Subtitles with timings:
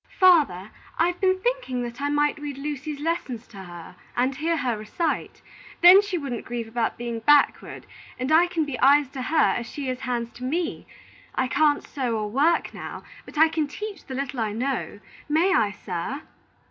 [0.19, 4.75] "Father, I've been thinking that I might read Lucy's lessons to her and hear her
[4.75, 5.43] recite.
[5.81, 7.85] Then she wouldn't grieve about being backward,
[8.17, 10.87] and I can be eyes to her as she is hands to me.
[11.35, 14.99] I can't sew or work now, but I can teach the little I know.
[15.29, 16.23] May I, sir?"